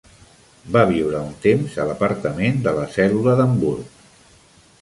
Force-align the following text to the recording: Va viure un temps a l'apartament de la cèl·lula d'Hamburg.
Va 0.75 0.85
viure 0.91 1.19
un 1.25 1.35
temps 1.43 1.77
a 1.83 1.87
l'apartament 1.89 2.57
de 2.65 2.75
la 2.81 2.89
cèl·lula 2.97 3.37
d'Hamburg. 3.41 4.05